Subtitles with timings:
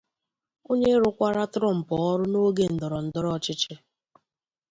[0.71, 3.73] onye rụkwara Trump ọrụ n’oge ndọrọdọrọ ọchịchị